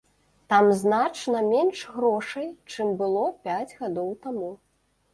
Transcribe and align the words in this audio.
Там 0.53 0.69
значна 0.79 1.43
менш 1.51 1.85
грошай, 1.97 2.49
чым 2.73 2.87
было 3.05 3.25
пяць 3.47 3.75
гадоў 3.81 4.11
таму. 4.29 4.53